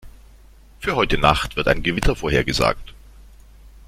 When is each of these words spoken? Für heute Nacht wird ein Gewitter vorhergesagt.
Für 0.79 0.95
heute 0.95 1.19
Nacht 1.19 1.57
wird 1.57 1.67
ein 1.67 1.83
Gewitter 1.83 2.15
vorhergesagt. 2.15 2.95